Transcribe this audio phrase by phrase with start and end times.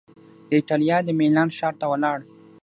[0.47, 2.19] د ایټالیا د میلان ښار ته ولاړ